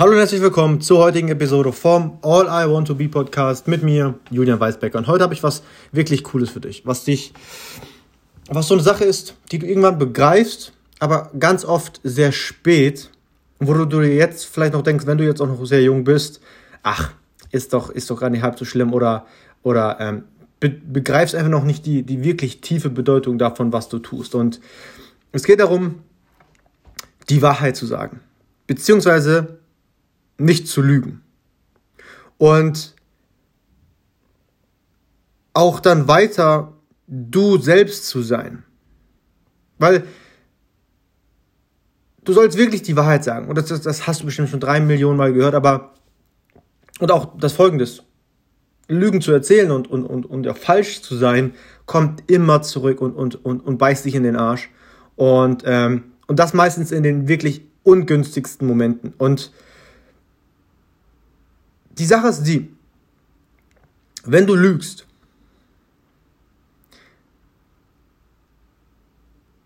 Hallo 0.00 0.12
und 0.12 0.16
herzlich 0.16 0.40
willkommen 0.40 0.80
zur 0.80 0.96
heutigen 0.96 1.28
Episode 1.28 1.74
vom 1.74 2.20
All 2.22 2.46
I 2.46 2.72
Want 2.72 2.86
to 2.86 2.94
Be 2.94 3.06
Podcast 3.06 3.68
mit 3.68 3.82
mir, 3.82 4.14
Julian 4.30 4.58
Weisbecker. 4.58 4.96
Und 4.96 5.08
heute 5.08 5.22
habe 5.24 5.34
ich 5.34 5.42
was 5.42 5.62
wirklich 5.92 6.24
Cooles 6.24 6.48
für 6.48 6.60
dich, 6.60 6.86
was 6.86 7.04
dich, 7.04 7.34
was 8.48 8.66
so 8.66 8.72
eine 8.72 8.82
Sache 8.82 9.04
ist, 9.04 9.36
die 9.52 9.58
du 9.58 9.66
irgendwann 9.66 9.98
begreifst, 9.98 10.72
aber 11.00 11.30
ganz 11.38 11.66
oft 11.66 12.00
sehr 12.02 12.32
spät, 12.32 13.10
wo 13.58 13.74
du 13.74 13.84
dir 13.84 14.14
jetzt 14.14 14.46
vielleicht 14.46 14.72
noch 14.72 14.80
denkst, 14.80 15.04
wenn 15.04 15.18
du 15.18 15.24
jetzt 15.26 15.42
auch 15.42 15.48
noch 15.48 15.62
sehr 15.66 15.82
jung 15.82 16.02
bist, 16.02 16.40
ach, 16.82 17.12
ist 17.50 17.74
doch, 17.74 17.90
ist 17.90 18.08
doch 18.08 18.18
gar 18.18 18.30
nicht 18.30 18.42
halb 18.42 18.58
so 18.58 18.64
schlimm 18.64 18.94
oder, 18.94 19.26
oder 19.62 19.98
ähm, 20.00 20.24
be 20.60 20.70
begreifst 20.70 21.34
einfach 21.34 21.50
noch 21.50 21.64
nicht 21.64 21.84
die, 21.84 22.04
die 22.04 22.24
wirklich 22.24 22.62
tiefe 22.62 22.88
Bedeutung 22.88 23.36
davon, 23.36 23.70
was 23.74 23.90
du 23.90 23.98
tust. 23.98 24.34
Und 24.34 24.62
es 25.32 25.42
geht 25.42 25.60
darum, 25.60 25.96
die 27.28 27.42
Wahrheit 27.42 27.76
zu 27.76 27.84
sagen, 27.84 28.20
beziehungsweise 28.66 29.59
nicht 30.40 30.68
zu 30.68 30.82
lügen. 30.82 31.22
Und 32.38 32.94
auch 35.52 35.80
dann 35.80 36.08
weiter 36.08 36.72
du 37.06 37.58
selbst 37.58 38.06
zu 38.06 38.22
sein. 38.22 38.64
Weil 39.78 40.04
du 42.24 42.32
sollst 42.32 42.56
wirklich 42.56 42.82
die 42.82 42.96
Wahrheit 42.96 43.24
sagen. 43.24 43.48
Und 43.48 43.56
das, 43.58 43.82
das, 43.82 44.06
hast 44.06 44.20
du 44.20 44.26
bestimmt 44.26 44.48
schon 44.48 44.60
drei 44.60 44.80
Millionen 44.80 45.16
Mal 45.16 45.32
gehört, 45.32 45.54
aber 45.54 45.94
und 47.00 47.10
auch 47.10 47.38
das 47.38 47.54
Folgendes. 47.54 48.02
Lügen 48.88 49.20
zu 49.20 49.32
erzählen 49.32 49.70
und, 49.70 49.88
und, 49.88 50.04
und, 50.04 50.26
und 50.26 50.44
ja, 50.44 50.52
falsch 50.52 51.00
zu 51.02 51.16
sein, 51.16 51.54
kommt 51.86 52.28
immer 52.28 52.62
zurück 52.62 53.00
und, 53.00 53.12
und, 53.12 53.44
und, 53.44 53.60
und 53.60 53.78
beißt 53.78 54.04
dich 54.04 54.14
in 54.14 54.24
den 54.24 54.36
Arsch. 54.36 54.68
Und, 55.16 55.62
ähm, 55.64 56.12
und 56.26 56.38
das 56.38 56.54
meistens 56.54 56.90
in 56.90 57.02
den 57.02 57.28
wirklich 57.28 57.62
ungünstigsten 57.84 58.66
Momenten. 58.66 59.14
Und 59.16 59.52
die 61.90 62.06
Sache 62.06 62.28
ist 62.28 62.42
die, 62.44 62.70
wenn 64.24 64.46
du 64.46 64.54
lügst 64.54 65.06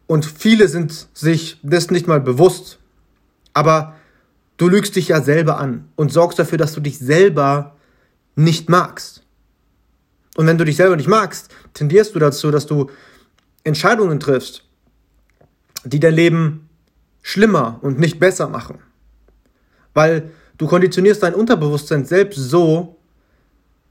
und 0.06 0.24
viele 0.24 0.68
sind 0.68 1.08
sich 1.14 1.58
das 1.62 1.90
nicht 1.90 2.06
mal 2.06 2.20
bewusst, 2.20 2.78
aber 3.52 3.94
du 4.56 4.68
lügst 4.68 4.96
dich 4.96 5.08
ja 5.08 5.20
selber 5.20 5.58
an 5.58 5.88
und 5.96 6.12
sorgst 6.12 6.38
dafür, 6.38 6.58
dass 6.58 6.72
du 6.72 6.80
dich 6.80 6.98
selber 6.98 7.76
nicht 8.36 8.68
magst. 8.68 9.22
Und 10.36 10.46
wenn 10.46 10.58
du 10.58 10.64
dich 10.64 10.76
selber 10.76 10.96
nicht 10.96 11.08
magst, 11.08 11.54
tendierst 11.74 12.14
du 12.14 12.18
dazu, 12.18 12.50
dass 12.50 12.66
du 12.66 12.90
Entscheidungen 13.62 14.20
triffst, 14.20 14.64
die 15.84 16.00
dein 16.00 16.14
Leben 16.14 16.68
schlimmer 17.22 17.78
und 17.82 17.98
nicht 17.98 18.18
besser 18.18 18.48
machen. 18.48 18.78
Weil 19.94 20.30
du 20.58 20.66
konditionierst 20.66 21.22
dein 21.22 21.34
Unterbewusstsein 21.34 22.04
selbst 22.04 22.38
so, 22.38 22.96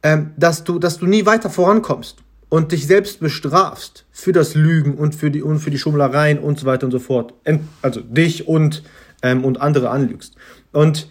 ähm, 0.04 0.32
dass, 0.38 0.64
du, 0.64 0.80
dass 0.80 0.98
du 0.98 1.06
nie 1.06 1.26
weiter 1.26 1.50
vorankommst 1.50 2.18
und 2.50 2.72
dich 2.72 2.86
selbst 2.86 3.20
bestrafst 3.20 4.06
für 4.12 4.32
das 4.32 4.54
Lügen 4.54 4.96
und 4.96 5.16
für 5.16 5.32
die, 5.32 5.42
und 5.42 5.60
für 5.60 5.72
die 5.72 5.80
Schummlereien 5.80 6.40
und 6.40 6.60
so 6.60 6.66
weiter 6.66 6.86
und 6.86 6.92
so 6.92 7.00
fort. 7.00 7.34
Also 7.82 8.02
dich 8.02 8.48
und, 8.48 8.84
ähm, 9.22 9.44
und 9.44 9.60
andere 9.60 9.90
anlügst. 9.90 10.36
Und 10.72 11.08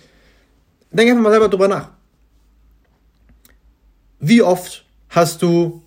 denk 0.92 1.10
einfach 1.10 1.22
mal 1.22 1.30
selber 1.30 1.48
drüber 1.48 1.68
nach. 1.68 1.90
Wie 4.20 4.42
oft 4.42 4.84
hast 5.08 5.42
du 5.42 5.82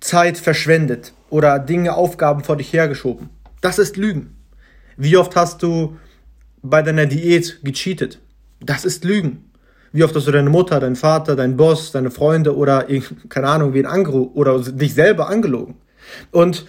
Zeit 0.00 0.38
verschwendet 0.38 1.12
oder 1.28 1.58
Dinge, 1.58 1.94
Aufgaben 1.94 2.42
vor 2.42 2.56
dich 2.56 2.72
hergeschoben? 2.72 3.28
Das 3.60 3.78
ist 3.78 3.96
Lügen. 3.96 4.36
Wie 4.96 5.16
oft 5.16 5.36
hast 5.36 5.62
du 5.62 5.98
bei 6.62 6.80
deiner 6.80 7.04
Diät 7.04 7.60
gecheatet? 7.62 8.20
Das 8.60 8.84
ist 8.84 9.04
Lügen. 9.04 9.50
Wie 9.92 10.02
oft 10.02 10.14
hast 10.16 10.26
du 10.26 10.32
deine 10.32 10.50
Mutter, 10.50 10.80
deinen 10.80 10.96
Vater, 10.96 11.36
deinen 11.36 11.56
Boss, 11.56 11.92
deine 11.92 12.10
Freunde 12.10 12.56
oder 12.56 12.86
keine 13.28 13.48
Ahnung, 13.48 13.74
wen 13.74 13.86
angerufen 13.86 14.32
oder 14.34 14.58
dich 14.60 14.94
selber 14.94 15.28
angelogen? 15.28 15.76
Und 16.32 16.66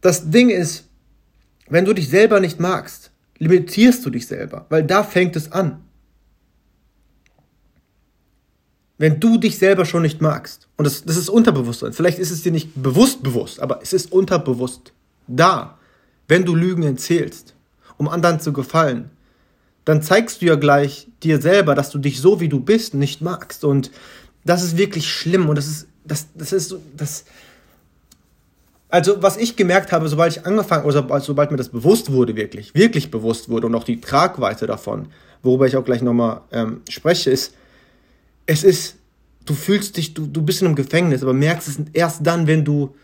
das 0.00 0.30
Ding 0.30 0.48
ist, 0.48 0.88
wenn 1.68 1.84
du 1.84 1.92
dich 1.92 2.08
selber 2.08 2.40
nicht 2.40 2.60
magst, 2.60 3.10
limitierst 3.38 4.04
du 4.06 4.10
dich 4.10 4.26
selber, 4.26 4.66
weil 4.68 4.82
da 4.82 5.04
fängt 5.04 5.36
es 5.36 5.52
an. 5.52 5.82
Wenn 8.98 9.20
du 9.20 9.36
dich 9.36 9.58
selber 9.58 9.84
schon 9.84 10.02
nicht 10.02 10.22
magst, 10.22 10.68
und 10.78 10.86
das, 10.86 11.04
das 11.04 11.18
ist 11.18 11.28
Unterbewusstsein, 11.28 11.92
vielleicht 11.92 12.18
ist 12.18 12.30
es 12.30 12.42
dir 12.42 12.52
nicht 12.52 12.70
bewusst 12.74 13.22
bewusst, 13.22 13.60
aber 13.60 13.80
es 13.82 13.92
ist 13.92 14.10
unterbewusst 14.10 14.92
da, 15.26 15.78
wenn 16.28 16.44
du 16.44 16.54
Lügen 16.54 16.82
erzählst, 16.82 17.54
um 17.98 18.08
anderen 18.08 18.40
zu 18.40 18.52
gefallen, 18.52 19.10
dann 19.86 20.02
zeigst 20.02 20.42
du 20.42 20.46
ja 20.46 20.56
gleich 20.56 21.06
dir 21.22 21.40
selber, 21.40 21.76
dass 21.76 21.90
du 21.90 21.98
dich 21.98 22.20
so 22.20 22.40
wie 22.40 22.48
du 22.48 22.58
bist 22.58 22.92
nicht 22.92 23.22
magst. 23.22 23.64
Und 23.64 23.92
das 24.44 24.62
ist 24.62 24.76
wirklich 24.76 25.08
schlimm. 25.08 25.48
Und 25.48 25.56
das 25.56 25.68
ist, 25.68 25.86
das, 26.04 26.26
das 26.34 26.52
ist 26.52 26.68
so, 26.68 26.82
das. 26.96 27.24
Also, 28.88 29.22
was 29.22 29.36
ich 29.36 29.54
gemerkt 29.54 29.92
habe, 29.92 30.08
sobald 30.08 30.36
ich 30.36 30.44
angefangen, 30.44 30.84
oder 30.84 31.20
sobald 31.20 31.50
mir 31.52 31.56
das 31.56 31.68
bewusst 31.68 32.10
wurde, 32.10 32.34
wirklich, 32.34 32.74
wirklich 32.74 33.12
bewusst 33.12 33.48
wurde 33.48 33.68
und 33.68 33.74
auch 33.76 33.84
die 33.84 34.00
Tragweite 34.00 34.66
davon, 34.66 35.06
worüber 35.42 35.68
ich 35.68 35.76
auch 35.76 35.84
gleich 35.84 36.02
nochmal 36.02 36.40
ähm, 36.50 36.80
spreche, 36.88 37.30
ist, 37.30 37.54
es 38.46 38.64
ist, 38.64 38.96
du 39.44 39.54
fühlst 39.54 39.96
dich, 39.96 40.14
du, 40.14 40.26
du 40.26 40.42
bist 40.42 40.62
in 40.62 40.66
einem 40.66 40.76
Gefängnis, 40.76 41.22
aber 41.22 41.32
merkst 41.32 41.68
es 41.68 41.78
erst 41.92 42.26
dann, 42.26 42.48
wenn 42.48 42.64
du, 42.64 42.94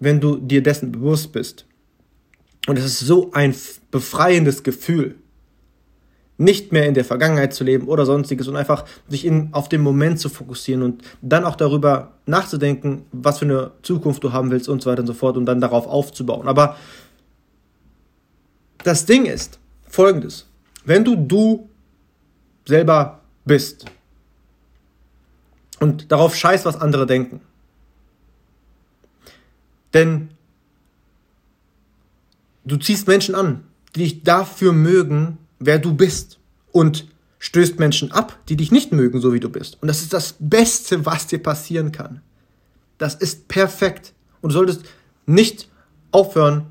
wenn 0.00 0.20
du 0.20 0.38
dir 0.38 0.62
dessen 0.62 0.90
bewusst 0.90 1.32
bist. 1.32 1.66
Und 2.66 2.78
es 2.78 2.84
ist 2.84 3.00
so 3.00 3.30
ein 3.32 3.54
befreiendes 3.92 4.64
Gefühl, 4.64 5.16
nicht 6.42 6.72
mehr 6.72 6.86
in 6.86 6.94
der 6.94 7.04
Vergangenheit 7.04 7.54
zu 7.54 7.64
leben 7.64 7.88
oder 7.88 8.06
sonstiges 8.06 8.48
und 8.48 8.56
einfach 8.56 8.84
sich 9.08 9.24
in, 9.24 9.48
auf 9.52 9.68
den 9.68 9.80
Moment 9.80 10.18
zu 10.18 10.28
fokussieren 10.28 10.82
und 10.82 11.02
dann 11.20 11.44
auch 11.44 11.56
darüber 11.56 12.12
nachzudenken, 12.26 13.04
was 13.12 13.38
für 13.38 13.44
eine 13.44 13.70
Zukunft 13.82 14.22
du 14.24 14.32
haben 14.32 14.50
willst 14.50 14.68
und 14.68 14.82
so 14.82 14.90
weiter 14.90 15.00
und 15.00 15.06
so 15.06 15.14
fort 15.14 15.36
und 15.36 15.46
dann 15.46 15.60
darauf 15.60 15.86
aufzubauen. 15.86 16.48
Aber 16.48 16.76
das 18.84 19.06
Ding 19.06 19.26
ist 19.26 19.58
folgendes. 19.88 20.46
Wenn 20.84 21.04
du 21.04 21.16
du 21.16 21.68
selber 22.66 23.20
bist, 23.44 23.86
und 25.82 26.12
darauf 26.12 26.36
scheiß, 26.36 26.64
was 26.64 26.80
andere 26.80 27.06
denken. 27.06 27.40
Denn 29.92 30.28
du 32.64 32.76
ziehst 32.76 33.08
Menschen 33.08 33.34
an, 33.34 33.64
die 33.96 34.04
dich 34.04 34.22
dafür 34.22 34.72
mögen, 34.72 35.38
wer 35.66 35.78
du 35.78 35.94
bist. 35.94 36.38
Und 36.70 37.06
stößt 37.38 37.78
Menschen 37.78 38.12
ab, 38.12 38.38
die 38.48 38.56
dich 38.56 38.70
nicht 38.70 38.92
mögen, 38.92 39.20
so 39.20 39.32
wie 39.32 39.40
du 39.40 39.48
bist. 39.48 39.76
Und 39.82 39.88
das 39.88 40.00
ist 40.00 40.12
das 40.12 40.36
Beste, 40.38 41.04
was 41.04 41.26
dir 41.26 41.42
passieren 41.42 41.90
kann. 41.90 42.20
Das 42.98 43.16
ist 43.16 43.48
perfekt. 43.48 44.12
Und 44.40 44.52
du 44.52 44.54
solltest 44.54 44.84
nicht 45.26 45.68
aufhören, 46.12 46.66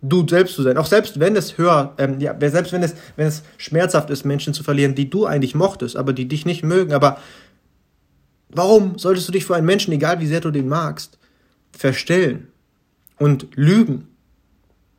du 0.00 0.26
selbst 0.26 0.54
zu 0.54 0.62
sein. 0.62 0.78
Auch 0.78 0.86
selbst 0.86 1.20
wenn 1.20 1.36
es 1.36 1.58
höher, 1.58 1.94
ähm, 1.98 2.18
ja, 2.18 2.34
selbst 2.48 2.72
wenn 2.72 2.82
es, 2.82 2.94
wenn 3.16 3.26
es 3.26 3.42
schmerzhaft 3.58 4.08
ist, 4.08 4.24
Menschen 4.24 4.54
zu 4.54 4.62
verlieren, 4.62 4.94
die 4.94 5.10
du 5.10 5.26
eigentlich 5.26 5.54
mochtest, 5.54 5.96
aber 5.96 6.14
die 6.14 6.26
dich 6.26 6.46
nicht 6.46 6.64
mögen, 6.64 6.94
aber 6.94 7.18
Warum 8.48 8.98
solltest 8.98 9.28
du 9.28 9.32
dich 9.32 9.44
für 9.44 9.56
einen 9.56 9.66
Menschen, 9.66 9.92
egal 9.92 10.20
wie 10.20 10.26
sehr 10.26 10.40
du 10.40 10.50
den 10.50 10.68
magst, 10.68 11.18
verstellen 11.72 12.48
und 13.18 13.48
lügen 13.54 14.08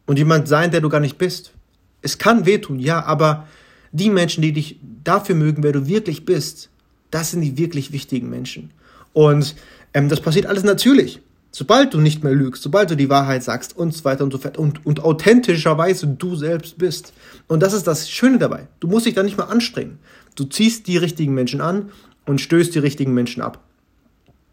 und 0.05 0.17
jemand 0.17 0.47
sein, 0.47 0.71
der 0.71 0.81
du 0.81 0.89
gar 0.89 0.99
nicht 0.99 1.17
bist? 1.17 1.53
Es 2.01 2.17
kann 2.17 2.45
wehtun, 2.45 2.79
ja, 2.79 3.03
aber 3.03 3.47
die 3.91 4.09
Menschen, 4.09 4.41
die 4.41 4.53
dich 4.53 4.79
dafür 5.03 5.35
mögen, 5.35 5.63
wer 5.63 5.71
du 5.71 5.87
wirklich 5.87 6.25
bist, 6.25 6.69
das 7.11 7.31
sind 7.31 7.41
die 7.41 7.57
wirklich 7.57 7.91
wichtigen 7.91 8.29
Menschen. 8.29 8.71
Und 9.13 9.55
ähm, 9.93 10.09
das 10.09 10.21
passiert 10.21 10.45
alles 10.45 10.63
natürlich. 10.63 11.21
Sobald 11.51 11.93
du 11.93 11.99
nicht 11.99 12.23
mehr 12.23 12.33
lügst, 12.33 12.61
sobald 12.61 12.91
du 12.91 12.95
die 12.95 13.09
Wahrheit 13.09 13.43
sagst 13.43 13.75
und 13.75 13.93
so 13.93 14.03
weiter 14.03 14.23
und 14.23 14.31
so 14.31 14.37
fort 14.37 14.57
und, 14.57 14.85
und 14.85 14.99
authentischerweise 14.99 16.05
du 16.05 16.35
selbst 16.35 16.77
bist. 16.77 17.13
Und 17.47 17.63
das 17.63 17.73
ist 17.73 17.87
das 17.87 18.09
Schöne 18.09 18.37
dabei. 18.37 18.67
Du 18.79 18.87
musst 18.87 19.05
dich 19.05 19.15
da 19.15 19.23
nicht 19.23 19.37
mehr 19.37 19.49
anstrengen. 19.49 19.97
Du 20.35 20.43
ziehst 20.43 20.87
die 20.87 20.97
richtigen 20.97 21.33
Menschen 21.33 21.61
an 21.61 21.89
und 22.25 22.41
stößt 22.41 22.75
die 22.75 22.79
richtigen 22.79 23.13
Menschen 23.13 23.41
ab. 23.41 23.63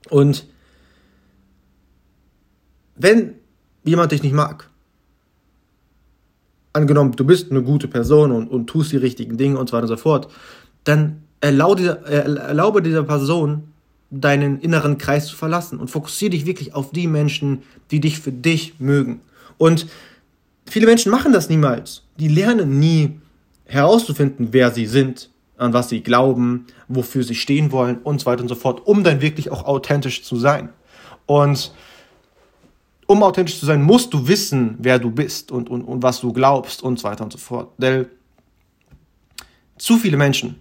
Und 0.09 0.47
wenn 2.97 3.35
jemand 3.83 4.13
dich 4.13 4.23
nicht 4.23 4.35
mag, 4.35 4.71
angenommen, 6.75 7.13
du 7.13 7.25
bist 7.25 7.51
eine 7.51 7.63
gute 7.63 7.89
Person 7.89 8.31
und, 8.31 8.49
und 8.49 8.67
tust 8.67 8.93
die 8.93 8.99
richtigen 8.99 9.39
Dinge 9.39 9.59
und 9.59 9.71
so 9.71 9.77
weiter 9.77 9.85
und 9.85 9.89
so 9.89 9.97
fort, 9.97 10.29
dann 10.85 11.23
erlaube 11.41 12.03
erlaube 12.07 12.83
dieser 12.83 13.03
Person, 13.03 13.65
deinen 14.11 14.61
inneren 14.61 14.99
Kreis 14.99 15.27
zu 15.27 15.37
verlassen 15.37 15.79
und 15.79 15.91
fokussiere 15.91 16.31
dich 16.31 16.47
wirklich 16.47 16.75
auf 16.75 16.91
die 16.93 17.07
Menschen, 17.07 17.63
die 17.91 18.01
dich 18.01 18.21
für 18.21 18.33
dich 18.33 18.75
mögen. 18.79 19.21
Und 19.57 19.87
viele 20.67 20.87
Menschen 20.87 21.11
machen 21.11 21.33
das 21.33 21.49
niemals. 21.49 22.03
Die 22.19 22.29
lernen 22.29 22.79
nie 22.79 23.19
herauszufinden, 23.65 24.49
wer 24.53 24.71
sie 24.71 24.87
sind 24.87 25.31
an 25.57 25.73
was 25.73 25.89
sie 25.89 26.03
glauben, 26.03 26.67
wofür 26.89 27.23
sie 27.23 27.35
stehen 27.35 27.73
wollen 27.73 27.99
und 27.99 28.21
so 28.21 28.27
weiter 28.27 28.43
und 28.43 28.49
so 28.49 28.55
fort, 28.55 28.87
um 28.87 29.05
dann 29.05 29.21
wirklich 29.21 29.51
auch 29.51 29.65
authentisch 29.65 30.25
zu 30.25 30.37
sein. 30.37 30.69
Und 31.27 31.73
um 33.07 33.23
authentisch 33.23 33.59
zu 33.59 33.67
sein, 33.67 33.83
musst 33.83 34.13
du 34.15 34.27
wissen, 34.29 34.77
wer 34.79 34.99
du 34.99 35.11
bist 35.11 35.51
und, 35.51 35.69
und, 35.69 35.83
und 35.83 36.03
was 36.03 36.21
du 36.21 36.33
glaubst 36.33 36.83
und 36.83 36.99
so 36.99 37.05
weiter 37.05 37.25
und 37.25 37.33
so 37.33 37.39
fort. 37.39 37.73
Denn 37.79 38.07
zu 39.79 39.99
viele 39.99 40.17
Menschen 40.17 40.61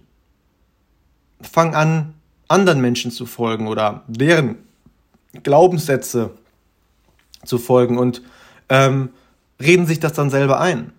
fang 1.40 1.74
an, 1.74 2.14
anderen 2.48 2.80
Menschen 2.80 3.10
zu 3.10 3.26
folgen 3.26 3.68
oder 3.68 4.04
deren 4.06 4.56
Glaubenssätze 5.42 6.30
zu 7.44 7.58
folgen 7.58 7.98
und 7.98 8.22
ähm, 8.68 9.10
reden 9.60 9.86
sich 9.86 10.00
das 10.00 10.12
dann 10.12 10.30
selber 10.30 10.60
ein. 10.60 10.92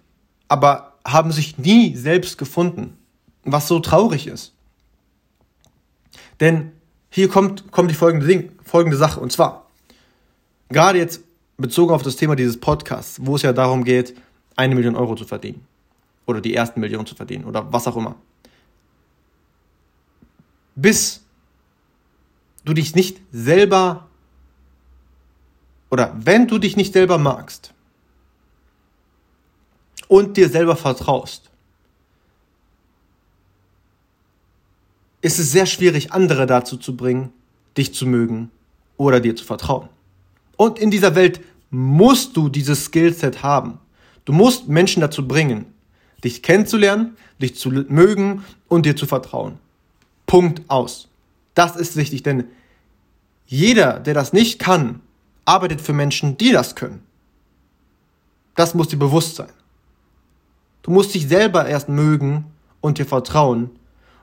Aber 0.48 0.94
haben 1.06 1.32
sich 1.32 1.58
nie 1.58 1.96
selbst 1.96 2.38
gefunden, 2.38 2.98
was 3.44 3.68
so 3.68 3.80
traurig 3.80 4.28
ist. 4.28 4.54
Denn 6.40 6.72
hier 7.10 7.30
kommt, 7.30 7.72
kommt 7.72 7.92
die 7.92 7.96
folgende, 7.96 8.28
Ding, 8.28 8.52
folgende 8.64 8.98
Sache, 8.98 9.20
und 9.20 9.32
zwar, 9.32 9.68
gerade 10.70 10.98
jetzt 10.98 11.22
bezogen 11.58 11.94
auf 11.94 12.04
das 12.04 12.16
Thema 12.16 12.36
dieses 12.36 12.60
Podcasts, 12.60 13.20
wo 13.26 13.36
es 13.36 13.42
ja 13.42 13.54
darum 13.54 13.84
geht, 13.84 14.16
eine 14.56 14.76
Million 14.76 14.96
Euro 14.96 15.16
zu 15.16 15.26
verdienen. 15.26 15.66
Oder 16.26 16.42
die 16.42 16.56
ersten 16.56 16.80
Millionen 16.80 17.06
zu 17.06 17.16
verdienen. 17.16 17.46
Oder 17.46 17.72
was 17.72 17.88
auch 17.88 17.96
immer. 17.96 18.16
Bis 20.76 21.24
du 22.66 22.74
dich 22.74 22.96
nicht 22.96 23.22
selber 23.32 24.08
oder 25.90 26.14
wenn 26.18 26.48
du 26.48 26.58
dich 26.58 26.76
nicht 26.76 26.94
selber 26.94 27.18
magst 27.18 27.74
und 30.08 30.36
dir 30.36 30.50
selber 30.50 30.76
vertraust, 30.76 31.52
ist 35.22 35.40
es 35.40 35.52
sehr 35.52 35.66
schwierig, 35.66 36.12
andere 36.12 36.46
dazu 36.48 36.78
zu 36.78 36.98
bringen, 36.98 37.32
dich 37.78 37.94
zu 37.94 38.06
mögen 38.06 38.52
oder 38.98 39.20
dir 39.20 39.36
zu 39.36 39.46
vertrauen. 39.46 39.90
Und 40.58 40.80
in 40.80 40.92
dieser 40.92 41.16
Welt 41.16 41.42
musst 41.70 42.38
du 42.38 42.50
dieses 42.50 42.86
Skillset 42.86 43.44
haben. 43.44 43.80
Du 44.24 44.34
musst 44.34 44.68
Menschen 44.68 45.02
dazu 45.02 45.28
bringen, 45.28 45.66
dich 46.24 46.42
kennenzulernen, 46.42 47.18
dich 47.42 47.56
zu 47.56 47.70
mögen 47.70 48.44
und 48.68 48.86
dir 48.86 48.96
zu 48.96 49.06
vertrauen. 49.06 49.60
Punkt 50.26 50.62
aus. 50.68 51.10
Das 51.54 51.76
ist 51.76 51.96
wichtig, 51.96 52.24
denn 52.24 52.46
jeder, 53.46 54.00
der 54.00 54.14
das 54.14 54.34
nicht 54.34 54.60
kann, 54.60 55.02
arbeitet 55.46 55.82
für 55.82 55.94
Menschen, 55.94 56.38
die 56.38 56.52
das 56.52 56.76
können. 56.76 57.04
Das 58.56 58.74
muss 58.74 58.88
dir 58.88 58.98
bewusst 58.98 59.36
sein. 59.36 59.52
Du 60.82 60.92
musst 60.92 61.14
dich 61.14 61.28
selber 61.28 61.66
erst 61.68 61.90
mögen 61.90 62.46
und 62.82 62.98
dir 62.98 63.06
vertrauen, 63.06 63.70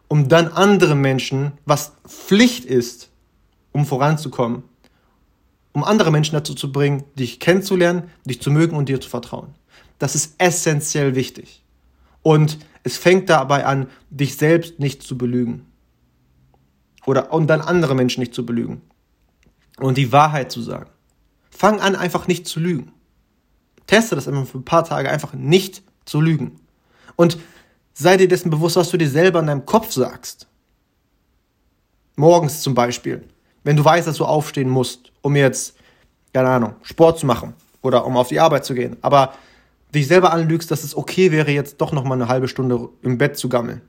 um 0.09 0.29
dann 0.29 0.49
andere 0.49 0.95
Menschen, 0.95 1.53
was 1.65 1.93
Pflicht 2.07 2.65
ist, 2.65 3.11
um 3.73 3.87
voranzukommen, 3.87 4.65
um 5.73 5.85
andere 5.85 6.11
Menschen 6.11 6.35
dazu 6.35 6.55
zu 6.55 6.71
bringen, 6.71 7.05
dich 7.19 7.41
kennenzulernen, 7.41 8.11
dich 8.25 8.41
zu 8.41 8.51
mögen 8.51 8.77
und 8.77 8.89
dir 8.89 9.01
zu 9.01 9.09
vertrauen. 9.09 9.55
Das 9.99 10.15
ist 10.15 10.35
essentiell 10.39 11.15
wichtig. 11.15 11.63
Und 12.23 12.59
es 12.83 12.97
fängt 12.97 13.31
dabei 13.31 13.65
an, 13.65 13.89
dich 14.11 14.37
selbst 14.37 14.79
nicht 14.79 15.03
zu 15.03 15.17
belügen. 15.17 15.67
Oder 17.07 17.33
und 17.33 17.47
dann 17.47 17.61
andere 17.61 17.95
Menschen 17.95 18.21
nicht 18.21 18.35
zu 18.35 18.45
belügen. 18.47 18.83
Und 19.79 19.99
die 19.99 20.13
Wahrheit 20.13 20.53
zu 20.53 20.63
sagen. 20.63 20.91
Fang 21.51 21.81
an, 21.81 21.97
einfach 21.97 22.27
nicht 22.29 22.47
zu 22.47 22.61
lügen. 22.61 22.93
Teste 23.87 24.15
das 24.15 24.27
immer 24.27 24.47
für 24.47 24.59
ein 24.59 24.65
paar 24.65 24.85
Tage, 24.85 25.11
einfach 25.11 25.33
nicht 25.33 25.83
zu 26.05 26.21
lügen. 26.21 26.61
Und 27.17 27.39
sei 27.93 28.17
dir 28.17 28.29
dessen 28.29 28.51
bewusst, 28.51 28.77
was 28.77 28.91
du 28.91 28.97
dir 28.97 29.09
selber 29.09 29.41
in 29.41 29.47
deinem 29.47 29.67
Kopf 29.67 29.93
sagst. 29.93 30.47
Morgens 32.17 32.63
zum 32.63 32.75
Beispiel, 32.75 33.29
wenn 33.65 33.77
du 33.77 33.85
weißt, 33.85 34.07
dass 34.07 34.17
du 34.17 34.25
aufstehen 34.25 34.69
musst, 34.69 35.13
um 35.21 35.37
jetzt, 35.37 35.77
keine 36.33 36.49
Ahnung, 36.49 36.75
Sport 36.83 37.19
zu 37.19 37.27
machen 37.27 37.55
oder 37.81 38.05
um 38.05 38.17
auf 38.17 38.29
die 38.29 38.41
Arbeit 38.41 38.65
zu 38.65 38.75
gehen, 38.75 38.97
aber 39.03 39.35
dich 39.95 40.07
selber 40.07 40.33
anlügst, 40.33 40.71
dass 40.71 40.85
es 40.85 40.97
okay 40.97 41.31
wäre, 41.33 41.51
jetzt 41.51 41.81
doch 41.81 41.93
noch 41.93 42.05
mal 42.05 42.15
eine 42.15 42.29
halbe 42.29 42.49
Stunde 42.49 42.89
im 43.03 43.19
Bett 43.19 43.37
zu 43.37 43.49
gammeln. 43.49 43.83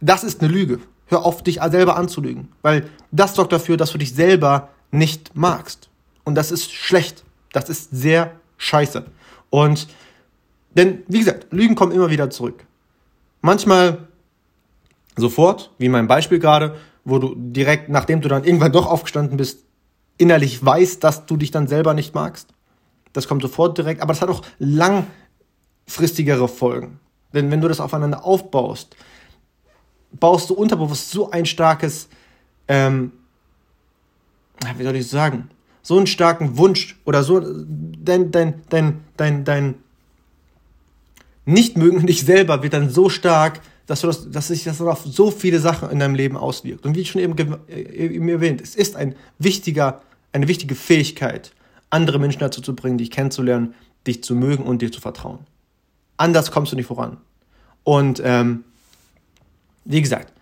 Das 0.00 0.24
ist 0.24 0.40
eine 0.40 0.52
Lüge. 0.52 0.80
Hör 1.06 1.24
auf, 1.24 1.42
dich 1.42 1.60
selber 1.60 1.96
anzulügen, 1.96 2.48
weil 2.62 2.88
das 3.10 3.34
sorgt 3.34 3.52
dafür, 3.52 3.76
dass 3.76 3.90
du 3.90 3.98
dich 3.98 4.14
selber 4.14 4.68
nicht 4.92 5.34
magst. 5.34 5.88
Und 6.24 6.36
das 6.36 6.52
ist 6.52 6.72
schlecht. 6.72 7.24
Das 7.52 7.68
ist 7.68 7.90
sehr 7.90 8.32
scheiße. 8.58 9.04
Und, 9.50 9.88
denn, 10.76 11.02
wie 11.08 11.18
gesagt, 11.18 11.52
Lügen 11.52 11.74
kommen 11.74 11.92
immer 11.92 12.10
wieder 12.10 12.30
zurück. 12.30 12.64
Manchmal 13.40 14.06
sofort, 15.16 15.70
wie 15.78 15.88
mein 15.88 16.06
Beispiel 16.06 16.38
gerade, 16.38 16.76
wo 17.10 17.18
du 17.18 17.34
direkt, 17.36 17.88
nachdem 17.88 18.20
du 18.20 18.28
dann 18.28 18.44
irgendwann 18.44 18.72
doch 18.72 18.86
aufgestanden 18.86 19.36
bist, 19.36 19.64
innerlich 20.18 20.64
weißt, 20.64 21.02
dass 21.02 21.26
du 21.26 21.36
dich 21.36 21.50
dann 21.50 21.66
selber 21.66 21.94
nicht 21.94 22.14
magst. 22.14 22.48
Das 23.12 23.26
kommt 23.26 23.42
sofort 23.42 23.76
direkt, 23.76 24.02
aber 24.02 24.12
das 24.12 24.22
hat 24.22 24.28
auch 24.28 24.42
langfristigere 24.58 26.48
Folgen. 26.48 27.00
Denn 27.32 27.50
wenn 27.50 27.60
du 27.60 27.68
das 27.68 27.80
aufeinander 27.80 28.24
aufbaust, 28.24 28.96
baust 30.12 30.50
du 30.50 30.54
unterbewusst 30.54 31.10
so 31.10 31.30
ein 31.30 31.46
starkes, 31.46 32.08
ähm, 32.68 33.12
wie 34.76 34.84
soll 34.84 34.96
ich 34.96 35.08
sagen, 35.08 35.48
so 35.82 35.96
einen 35.96 36.06
starken 36.06 36.58
Wunsch 36.58 37.00
oder 37.04 37.22
so 37.22 37.40
dein, 37.40 38.30
dein, 38.30 38.62
dein, 38.68 39.04
dein, 39.16 39.44
dein 39.44 39.74
Nicht-Mögen 41.46 42.06
dich 42.06 42.22
selber 42.24 42.62
wird 42.62 42.74
dann 42.74 42.90
so 42.90 43.08
stark, 43.08 43.60
dass, 43.90 44.02
du 44.02 44.06
das, 44.06 44.30
dass 44.30 44.46
sich 44.46 44.62
das 44.62 44.80
auf 44.80 45.02
so 45.04 45.32
viele 45.32 45.58
Sachen 45.58 45.90
in 45.90 45.98
deinem 45.98 46.14
Leben 46.14 46.36
auswirkt. 46.36 46.86
Und 46.86 46.94
wie 46.94 47.00
ich 47.00 47.10
schon 47.10 47.20
eben, 47.20 47.36
äh, 47.68 48.14
eben 48.14 48.28
erwähnt, 48.28 48.60
es 48.60 48.76
ist 48.76 48.94
ein 48.94 49.16
wichtiger, 49.40 50.00
eine 50.32 50.46
wichtige 50.46 50.76
Fähigkeit, 50.76 51.50
andere 51.90 52.20
Menschen 52.20 52.38
dazu 52.38 52.60
zu 52.60 52.76
bringen, 52.76 52.98
dich 52.98 53.10
kennenzulernen, 53.10 53.74
dich 54.06 54.22
zu 54.22 54.36
mögen 54.36 54.62
und 54.62 54.80
dir 54.80 54.92
zu 54.92 55.00
vertrauen. 55.00 55.40
Anders 56.18 56.52
kommst 56.52 56.70
du 56.70 56.76
nicht 56.76 56.86
voran. 56.86 57.16
Und 57.82 58.22
ähm, 58.24 58.62
wie 59.84 60.00
gesagt, 60.00 60.32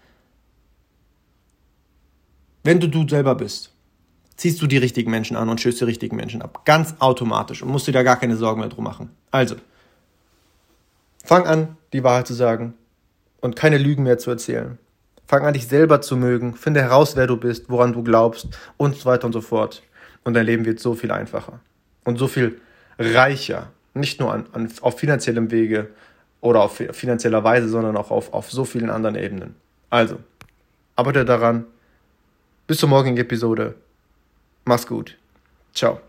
wenn 2.64 2.80
du 2.80 2.86
du 2.86 3.08
selber 3.08 3.34
bist, 3.34 3.72
ziehst 4.36 4.60
du 4.60 4.66
die 4.66 4.76
richtigen 4.76 5.10
Menschen 5.10 5.38
an 5.38 5.48
und 5.48 5.58
stößt 5.58 5.80
die 5.80 5.84
richtigen 5.84 6.16
Menschen 6.16 6.42
ab. 6.42 6.66
Ganz 6.66 6.96
automatisch 6.98 7.62
und 7.62 7.70
musst 7.70 7.86
dir 7.86 7.92
da 7.92 8.02
gar 8.02 8.16
keine 8.16 8.36
Sorgen 8.36 8.60
mehr 8.60 8.68
drum 8.68 8.84
machen. 8.84 9.08
Also, 9.30 9.56
fang 11.24 11.46
an, 11.46 11.78
die 11.94 12.04
Wahrheit 12.04 12.26
zu 12.26 12.34
sagen 12.34 12.74
und 13.40 13.56
keine 13.56 13.78
Lügen 13.78 14.02
mehr 14.02 14.18
zu 14.18 14.30
erzählen. 14.30 14.78
Fang 15.26 15.44
an, 15.44 15.54
dich 15.54 15.68
selber 15.68 16.00
zu 16.00 16.16
mögen, 16.16 16.54
finde 16.54 16.80
heraus, 16.80 17.16
wer 17.16 17.26
du 17.26 17.36
bist, 17.36 17.68
woran 17.68 17.92
du 17.92 18.02
glaubst 18.02 18.48
und 18.76 18.96
so 18.96 19.04
weiter 19.04 19.26
und 19.26 19.32
so 19.32 19.40
fort. 19.40 19.82
Und 20.24 20.34
dein 20.34 20.46
Leben 20.46 20.64
wird 20.64 20.80
so 20.80 20.94
viel 20.94 21.12
einfacher 21.12 21.60
und 22.04 22.18
so 22.18 22.28
viel 22.28 22.60
reicher. 22.98 23.70
Nicht 23.94 24.20
nur 24.20 24.32
an, 24.32 24.46
an, 24.52 24.70
auf 24.80 24.98
finanziellem 24.98 25.50
Wege 25.50 25.90
oder 26.40 26.62
auf 26.62 26.76
finanzieller 26.92 27.44
Weise, 27.44 27.68
sondern 27.68 27.96
auch 27.96 28.10
auf, 28.10 28.32
auf 28.32 28.50
so 28.50 28.64
vielen 28.64 28.90
anderen 28.90 29.16
Ebenen. 29.16 29.54
Also, 29.90 30.18
arbeite 30.96 31.24
daran. 31.24 31.66
Bis 32.66 32.78
zur 32.78 32.88
morgigen 32.88 33.16
Episode. 33.16 33.74
Mach's 34.64 34.86
gut. 34.86 35.16
Ciao. 35.74 36.07